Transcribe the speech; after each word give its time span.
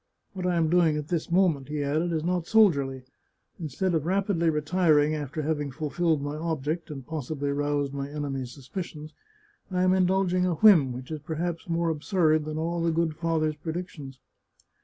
What 0.33 0.47
I 0.47 0.55
am 0.55 0.67
doing 0.71 0.97
at 0.97 1.09
this 1.09 1.29
moment," 1.29 1.67
he 1.67 1.83
added," 1.83 2.11
is 2.11 2.23
not 2.23 2.47
soldierly. 2.47 3.03
Instead 3.59 3.93
of 3.93 4.07
rapidly 4.07 4.49
retiring 4.49 5.13
after 5.13 5.43
having 5.43 5.69
fulfilled 5.71 6.23
my 6.23 6.35
object, 6.37 6.89
and 6.89 7.05
possibly 7.05 7.51
roused 7.51 7.93
my 7.93 8.09
enemy's 8.09 8.51
suspicions, 8.51 9.13
I 9.69 9.83
am 9.83 9.93
indulging 9.93 10.43
a 10.47 10.55
whim 10.55 10.91
which 10.91 11.11
is 11.11 11.19
perhaps 11.19 11.69
more 11.69 11.89
absurd 11.89 12.45
than 12.45 12.57
all 12.57 12.81
the 12.81 12.89
good 12.89 13.15
father's 13.15 13.57
predictions." 13.57 14.17